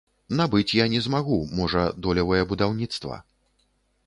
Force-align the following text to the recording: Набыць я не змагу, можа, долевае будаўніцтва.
Набыць 0.37 0.75
я 0.77 0.87
не 0.93 1.01
змагу, 1.07 1.37
можа, 1.59 1.83
долевае 2.07 2.41
будаўніцтва. 2.55 3.21